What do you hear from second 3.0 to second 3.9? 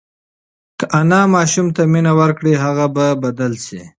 بدل شي.